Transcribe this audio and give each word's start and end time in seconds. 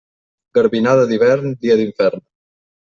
Garbinada 0.59 1.05
d'hivern, 1.11 1.55
dia 1.67 1.81
d'infern. 1.83 2.29